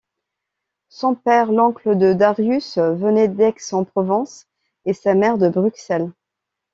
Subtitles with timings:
[0.89, 4.47] Son père, l'oncle de Darius, venait d'Aix-en-Provence,
[4.85, 6.11] et sa mère de Bruxelles.